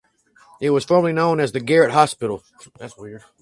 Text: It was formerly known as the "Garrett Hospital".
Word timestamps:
It 0.59 0.71
was 0.71 0.83
formerly 0.83 1.13
known 1.13 1.39
as 1.39 1.51
the 1.51 1.59
"Garrett 1.59 1.91
Hospital". 1.91 2.43